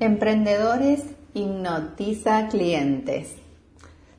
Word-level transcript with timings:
Emprendedores 0.00 1.04
hipnotiza 1.34 2.48
clientes. 2.48 3.36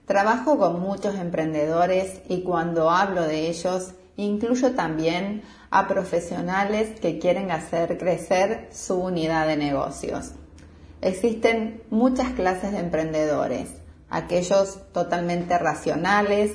Trabajo 0.06 0.58
con 0.58 0.80
muchos 0.80 1.16
emprendedores 1.16 2.22
y 2.30 2.44
cuando 2.44 2.90
hablo 2.90 3.24
de 3.24 3.50
ellos 3.50 3.92
incluyo 4.16 4.74
también 4.74 5.42
a 5.72 5.90
profesionales 5.90 6.98
que 7.02 7.20
quieren 7.20 7.52
hacer 7.52 7.98
crecer 7.98 8.70
su 8.72 8.96
unidad 8.96 9.48
de 9.48 9.58
negocios. 9.58 10.32
Existen 11.02 11.84
muchas 11.90 12.32
clases 12.32 12.72
de 12.72 12.80
emprendedores, 12.80 13.68
aquellos 14.10 14.80
totalmente 14.94 15.58
racionales, 15.58 16.54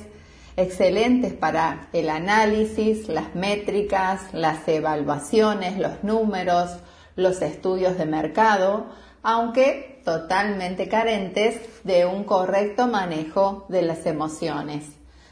excelentes 0.57 1.33
para 1.33 1.89
el 1.93 2.09
análisis, 2.09 3.07
las 3.07 3.35
métricas, 3.35 4.33
las 4.33 4.67
evaluaciones, 4.67 5.77
los 5.77 6.03
números, 6.03 6.79
los 7.15 7.43
estudios 7.43 7.99
de 7.99 8.05
mercado, 8.05 8.87
aunque 9.23 10.01
totalmente 10.03 10.87
carentes 10.87 11.59
de 11.83 12.05
un 12.05 12.23
correcto 12.23 12.87
manejo 12.87 13.65
de 13.69 13.83
las 13.83 14.05
emociones, 14.05 14.85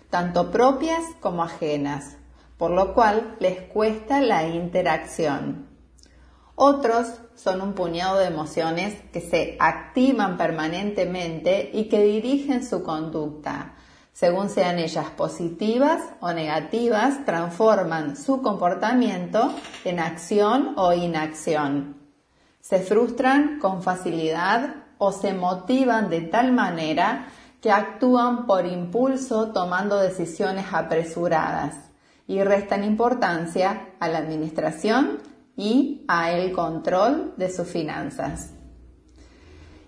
tanto 0.10 0.52
propias 0.52 1.04
como 1.20 1.44
ajenas, 1.44 2.18
por 2.58 2.72
lo 2.72 2.94
cual 2.94 3.36
les 3.40 3.62
cuesta 3.62 4.22
la 4.22 4.48
interacción. 4.48 5.68
Otros 6.56 7.08
son 7.36 7.62
un 7.62 7.74
puñado 7.74 8.20
de 8.20 8.26
emociones 8.26 8.96
que 9.14 9.22
se 9.22 9.56
activan 9.60 10.38
permanentemente 10.38 11.70
y 11.74 11.86
que 11.86 12.04
dirigen 12.04 12.66
su 12.66 12.84
conducta. 12.84 13.76
Según 14.12 14.50
sean 14.50 14.78
ellas 14.78 15.10
positivas 15.12 16.02
o 16.20 16.34
negativas, 16.34 17.24
transforman 17.26 18.18
su 18.18 18.42
comportamiento 18.42 19.54
en 19.86 20.00
acción 20.00 20.74
o 20.76 20.92
inacción 20.92 21.99
se 22.70 22.82
frustran 22.82 23.58
con 23.58 23.82
facilidad 23.82 24.76
o 25.00 25.12
se 25.12 25.34
motivan 25.34 26.08
de 26.12 26.22
tal 26.22 26.52
manera 26.52 27.30
que 27.62 27.72
actúan 27.72 28.46
por 28.46 28.68
impulso 28.68 29.52
tomando 29.52 29.98
decisiones 29.98 30.68
apresuradas 30.72 31.74
y 32.28 32.44
restan 32.44 32.84
importancia 32.84 33.88
a 34.00 34.08
la 34.08 34.20
administración 34.20 35.18
y 35.58 36.06
a 36.08 36.32
el 36.32 36.52
control 36.52 37.34
de 37.38 37.52
sus 37.52 37.68
finanzas. 37.68 38.52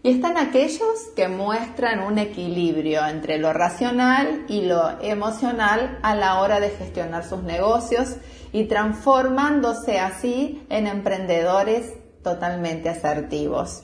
Y 0.02 0.10
están 0.10 0.38
aquellos 0.38 1.12
que 1.16 1.28
muestran 1.28 2.00
un 2.00 2.18
equilibrio 2.18 3.06
entre 3.06 3.38
lo 3.38 3.54
racional 3.54 4.46
y 4.48 4.62
lo 4.62 5.00
emocional 5.02 6.00
a 6.02 6.16
la 6.16 6.42
hora 6.42 6.60
de 6.60 6.72
gestionar 6.72 7.26
sus 7.26 7.44
negocios 7.44 8.16
y 8.52 8.64
transformándose 8.64 10.00
así 10.00 10.66
en 10.70 10.88
emprendedores 10.88 12.02
totalmente 12.24 12.90
asertivos. 12.90 13.84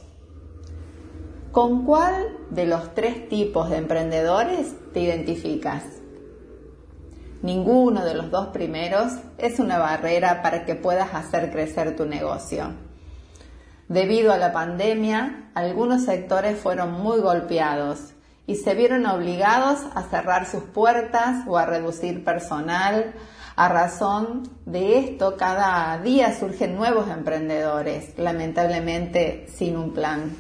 ¿Con 1.52 1.86
cuál 1.86 2.38
de 2.50 2.66
los 2.66 2.94
tres 2.94 3.30
tipos 3.30 3.70
de 3.70 3.78
emprendedores 3.78 4.76
te 4.94 5.00
identificas? 5.00 5.84
Ninguno 7.42 8.04
de 8.04 8.16
los 8.16 8.32
dos 8.32 8.48
primeros 8.48 9.14
es 9.38 9.60
una 9.60 9.78
barrera 9.78 10.42
para 10.42 10.66
que 10.66 10.76
puedas 10.76 11.14
hacer 11.14 11.52
crecer 11.52 11.96
tu 11.96 12.06
negocio. 12.06 12.74
Debido 13.88 14.34
a 14.34 14.38
la 14.38 14.52
pandemia, 14.52 15.50
algunos 15.54 16.04
sectores 16.04 16.60
fueron 16.60 16.92
muy 16.92 17.22
golpeados 17.22 18.14
y 18.46 18.56
se 18.56 18.74
vieron 18.74 19.06
obligados 19.06 19.80
a 19.94 20.04
cerrar 20.04 20.46
sus 20.46 20.64
puertas 20.64 21.46
o 21.48 21.58
a 21.58 21.66
reducir 21.66 22.24
personal, 22.24 23.14
a 23.58 23.68
razón 23.68 24.44
de 24.66 25.00
esto, 25.00 25.36
cada 25.36 25.98
día 26.00 26.34
surgen 26.34 26.76
nuevos 26.76 27.10
emprendedores, 27.10 28.18
lamentablemente 28.18 29.48
sin 29.50 29.76
un 29.76 29.94
plan. 29.94 30.32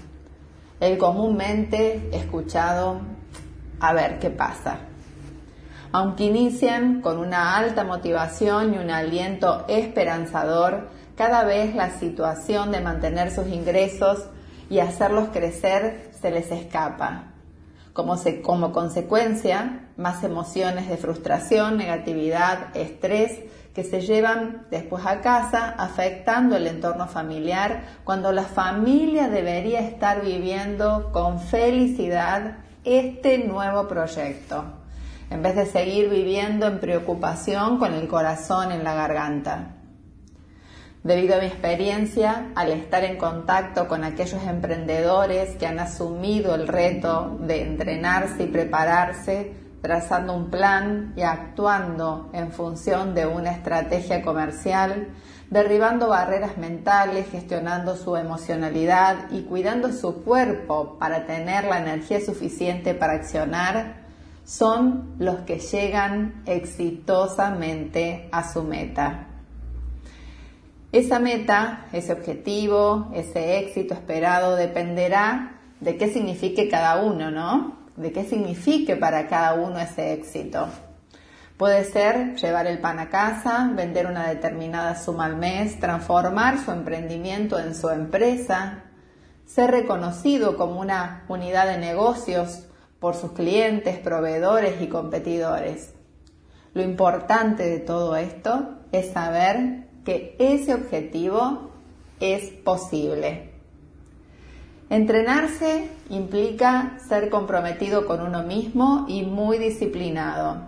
El 0.79 0.97
comúnmente 0.97 2.09
escuchado, 2.13 3.01
a 3.79 3.93
ver 3.93 4.19
qué 4.19 4.29
pasa. 4.29 4.77
Aunque 5.91 6.25
inician 6.25 7.01
con 7.01 7.17
una 7.17 7.57
alta 7.57 7.83
motivación 7.83 8.73
y 8.73 8.77
un 8.77 8.91
aliento 8.91 9.65
esperanzador, 9.67 10.89
cada 11.15 11.43
vez 11.43 11.75
la 11.75 11.89
situación 11.97 12.71
de 12.71 12.79
mantener 12.79 13.31
sus 13.31 13.47
ingresos 13.47 14.29
y 14.69 14.79
hacerlos 14.79 15.29
crecer 15.33 16.11
se 16.21 16.31
les 16.31 16.51
escapa 16.51 17.33
como, 18.43 18.71
consecuencia 18.71 19.86
más 19.97 20.23
emociones 20.23 20.87
de 20.87 20.97
frustración, 20.97 21.77
negatividad, 21.77 22.75
estrés 22.75 23.39
que 23.73 23.83
se 23.83 24.01
llevan 24.01 24.65
después 24.71 25.05
a 25.05 25.21
casa 25.21 25.69
afectando 25.77 26.55
el 26.55 26.65
entorno 26.67 27.07
familiar 27.07 27.83
cuando 28.03 28.31
la 28.31 28.45
familia 28.45 29.27
debería 29.27 29.81
estar 29.81 30.23
viviendo 30.23 31.11
con 31.11 31.39
felicidad 31.39 32.57
este 32.83 33.37
nuevo 33.39 33.87
proyecto, 33.87 34.65
en 35.29 35.41
vez 35.41 35.55
de 35.55 35.65
seguir 35.65 36.09
viviendo 36.09 36.67
en 36.67 36.79
preocupación 36.79 37.77
con 37.77 37.93
el 37.93 38.07
corazón 38.07 38.71
en 38.71 38.83
la 38.83 38.95
garganta. 38.95 39.73
Debido 41.03 41.35
a 41.35 41.39
mi 41.39 41.45
experiencia, 41.45 42.47
al 42.55 42.71
estar 42.71 43.03
en 43.03 43.17
contacto 43.17 43.87
con 43.87 44.03
aquellos 44.03 44.43
emprendedores 44.43 45.55
que 45.55 45.67
han 45.67 45.79
asumido 45.79 46.55
el 46.55 46.67
reto 46.67 47.37
de 47.41 47.61
entrenarse 47.61 48.43
y 48.43 48.47
prepararse, 48.47 49.66
trazando 49.87 50.33
un 50.33 50.49
plan 50.49 51.13
y 51.15 51.21
actuando 51.21 52.29
en 52.33 52.51
función 52.51 53.15
de 53.15 53.25
una 53.25 53.51
estrategia 53.51 54.21
comercial, 54.21 55.07
derribando 55.49 56.09
barreras 56.09 56.57
mentales, 56.57 57.29
gestionando 57.31 57.95
su 57.95 58.17
emocionalidad 58.17 59.31
y 59.31 59.43
cuidando 59.43 59.93
su 59.93 60.25
cuerpo 60.25 60.97
para 60.99 61.25
tener 61.25 61.63
la 61.63 61.79
energía 61.79 62.19
suficiente 62.19 62.95
para 62.95 63.13
accionar, 63.13 64.03
son 64.43 65.15
los 65.19 65.37
que 65.45 65.59
llegan 65.59 66.43
exitosamente 66.45 68.27
a 68.33 68.51
su 68.51 68.63
meta. 68.63 69.27
Esa 70.91 71.19
meta, 71.19 71.85
ese 71.93 72.11
objetivo, 72.11 73.09
ese 73.13 73.59
éxito 73.59 73.93
esperado 73.93 74.57
dependerá 74.57 75.61
de 75.79 75.95
qué 75.95 76.09
signifique 76.09 76.67
cada 76.67 77.01
uno, 77.01 77.31
¿no? 77.31 77.76
De 77.97 78.13
qué 78.13 78.23
signifique 78.23 78.95
para 78.95 79.27
cada 79.27 79.55
uno 79.55 79.79
ese 79.79 80.13
éxito. 80.13 80.69
Puede 81.57 81.83
ser 81.83 82.35
llevar 82.35 82.67
el 82.67 82.77
pan 82.77 82.99
a 82.99 83.09
casa, 83.09 83.71
vender 83.75 84.05
una 84.05 84.27
determinada 84.27 84.95
suma 84.95 85.25
al 85.25 85.35
mes, 85.35 85.79
transformar 85.79 86.63
su 86.63 86.71
emprendimiento 86.71 87.59
en 87.59 87.73
su 87.73 87.89
empresa, 87.89 88.83
ser 89.45 89.71
reconocido 89.71 90.55
como 90.55 90.79
una 90.79 91.25
unidad 91.27 91.65
de 91.65 91.79
negocios 91.79 92.67
por 92.99 93.15
sus 93.15 93.31
clientes, 93.31 93.97
proveedores 93.97 94.79
y 94.81 94.87
competidores. 94.87 95.95
Lo 96.75 96.83
importante 96.83 97.67
de 97.67 97.79
todo 97.79 98.15
esto 98.15 98.77
es 98.91 99.11
saber 99.11 99.87
que 100.05 100.35
ese 100.37 100.75
objetivo 100.75 101.71
es 102.19 102.51
posible. 102.51 103.56
Entrenarse 104.89 105.89
implica 106.09 106.97
ser 107.09 107.29
comprometido 107.29 108.05
con 108.05 108.21
uno 108.21 108.43
mismo 108.43 109.05
y 109.09 109.23
muy 109.23 109.57
disciplinado. 109.57 110.61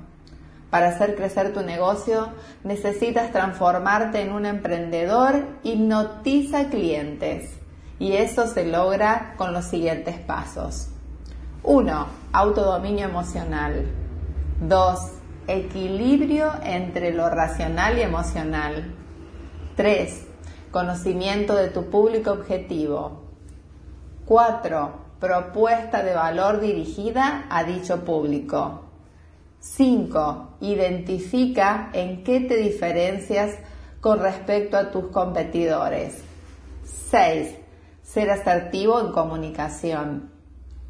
Para 0.70 0.90
hacer 0.90 1.16
crecer 1.16 1.54
tu 1.54 1.62
negocio 1.62 2.30
necesitas 2.66 3.32
transformarte 3.32 4.22
en 4.22 4.34
un 4.34 4.46
emprendedor 4.46 5.46
hipnotiza 5.64 6.70
clientes 6.70 7.58
y 7.98 8.14
eso 8.14 8.46
se 8.46 8.66
logra 8.66 9.36
con 9.38 9.54
los 9.54 9.66
siguientes 9.66 10.20
pasos. 10.20 10.90
1. 11.64 12.08
Autodominio 12.34 13.06
emocional. 13.06 13.86
2. 14.62 15.00
Equilibrio 15.48 16.52
entre 16.64 17.14
lo 17.14 17.30
racional 17.30 17.98
y 17.98 18.02
emocional. 18.02 18.94
3. 19.78 20.28
Conocimiento 20.72 21.56
de 21.56 21.70
tu 21.70 21.90
público 21.90 22.32
objetivo. 22.32 23.29
4. 24.30 24.92
Propuesta 25.20 26.04
de 26.04 26.14
valor 26.14 26.60
dirigida 26.60 27.48
a 27.50 27.64
dicho 27.64 28.06
público. 28.06 28.84
5. 29.60 30.58
Identifica 30.62 31.90
en 31.94 32.24
qué 32.24 32.40
te 32.42 32.58
diferencias 32.58 33.58
con 34.00 34.20
respecto 34.20 34.78
a 34.78 34.92
tus 34.92 35.08
competidores. 35.08 36.22
6. 37.10 37.56
Ser 38.04 38.30
asertivo 38.30 39.02
en 39.02 39.14
comunicación. 39.14 40.30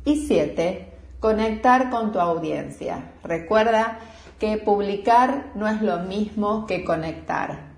Y 0.04 0.28
7. 0.28 0.92
Conectar 1.22 1.90
con 1.90 2.12
tu 2.12 2.20
audiencia. 2.20 3.14
Recuerda 3.24 4.00
que 4.38 4.58
publicar 4.58 5.52
no 5.56 5.66
es 5.70 5.82
lo 5.82 6.00
mismo 6.00 6.66
que 6.66 6.84
conectar. 6.84 7.69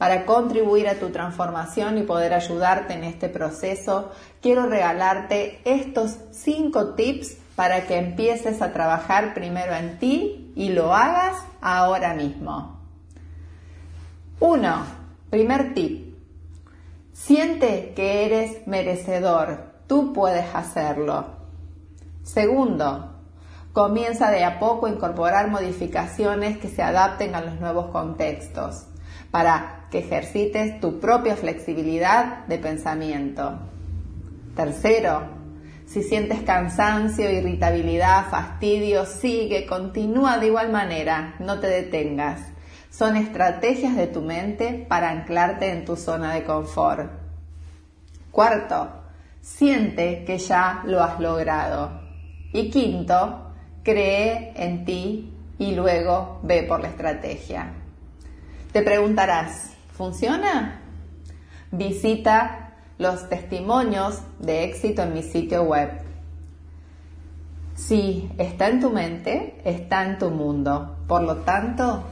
Para 0.00 0.24
contribuir 0.24 0.88
a 0.88 0.94
tu 0.94 1.10
transformación 1.10 1.98
y 1.98 2.04
poder 2.04 2.32
ayudarte 2.32 2.94
en 2.94 3.04
este 3.04 3.28
proceso, 3.28 4.10
quiero 4.40 4.64
regalarte 4.64 5.60
estos 5.66 6.16
5 6.30 6.94
tips 6.94 7.36
para 7.54 7.86
que 7.86 7.98
empieces 7.98 8.62
a 8.62 8.72
trabajar 8.72 9.34
primero 9.34 9.74
en 9.74 9.98
ti 9.98 10.54
y 10.56 10.70
lo 10.70 10.94
hagas 10.94 11.36
ahora 11.60 12.14
mismo. 12.14 12.80
1. 14.38 14.86
Primer 15.28 15.74
tip. 15.74 16.14
Siente 17.12 17.92
que 17.94 18.24
eres 18.24 18.66
merecedor. 18.66 19.64
Tú 19.86 20.14
puedes 20.14 20.46
hacerlo. 20.54 21.26
Segundo, 22.22 23.16
comienza 23.74 24.30
de 24.30 24.44
a 24.44 24.58
poco 24.58 24.86
a 24.86 24.90
incorporar 24.90 25.50
modificaciones 25.50 26.56
que 26.56 26.68
se 26.68 26.82
adapten 26.82 27.34
a 27.34 27.42
los 27.42 27.60
nuevos 27.60 27.90
contextos 27.90 28.86
para 29.30 29.86
que 29.90 30.00
ejercites 30.00 30.80
tu 30.80 31.00
propia 31.00 31.36
flexibilidad 31.36 32.46
de 32.46 32.58
pensamiento. 32.58 33.58
Tercero, 34.54 35.40
si 35.86 36.02
sientes 36.02 36.42
cansancio, 36.42 37.30
irritabilidad, 37.30 38.30
fastidio, 38.30 39.06
sigue, 39.06 39.66
continúa 39.66 40.38
de 40.38 40.46
igual 40.46 40.70
manera, 40.70 41.34
no 41.40 41.58
te 41.58 41.66
detengas. 41.66 42.40
Son 42.90 43.16
estrategias 43.16 43.96
de 43.96 44.06
tu 44.06 44.20
mente 44.20 44.86
para 44.88 45.10
anclarte 45.10 45.70
en 45.70 45.84
tu 45.84 45.96
zona 45.96 46.34
de 46.34 46.44
confort. 46.44 47.10
Cuarto, 48.30 48.88
siente 49.40 50.24
que 50.24 50.38
ya 50.38 50.82
lo 50.84 51.02
has 51.02 51.18
logrado. 51.18 52.00
Y 52.52 52.70
quinto, 52.70 53.52
cree 53.82 54.52
en 54.56 54.84
ti 54.84 55.32
y 55.58 55.74
luego 55.74 56.40
ve 56.42 56.64
por 56.64 56.80
la 56.80 56.88
estrategia. 56.88 57.79
Te 58.72 58.82
preguntarás, 58.82 59.72
¿funciona? 59.96 60.80
Visita 61.72 62.70
los 62.98 63.28
testimonios 63.28 64.20
de 64.38 64.62
éxito 64.62 65.02
en 65.02 65.12
mi 65.12 65.24
sitio 65.24 65.64
web. 65.64 65.90
Si 67.74 68.30
está 68.38 68.68
en 68.68 68.80
tu 68.80 68.90
mente, 68.90 69.60
está 69.64 70.04
en 70.04 70.18
tu 70.18 70.30
mundo. 70.30 70.98
Por 71.08 71.22
lo 71.22 71.38
tanto, 71.38 72.04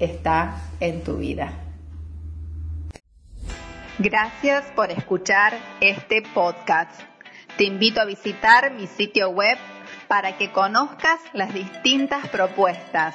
está 0.00 0.56
en 0.80 1.04
tu 1.04 1.18
vida. 1.18 1.52
Gracias 4.00 4.64
por 4.74 4.90
escuchar 4.90 5.52
este 5.80 6.22
podcast. 6.34 7.02
Te 7.56 7.64
invito 7.64 8.00
a 8.00 8.04
visitar 8.04 8.72
mi 8.72 8.88
sitio 8.88 9.28
web 9.30 9.58
para 10.08 10.36
que 10.36 10.50
conozcas 10.50 11.20
las 11.34 11.54
distintas 11.54 12.26
propuestas 12.30 13.14